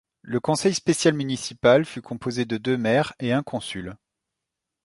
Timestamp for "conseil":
0.39-0.73